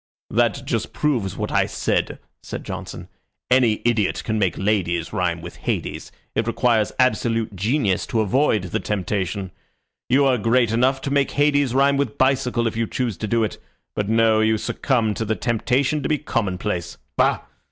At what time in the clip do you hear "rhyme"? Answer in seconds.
5.13-5.41, 11.75-11.97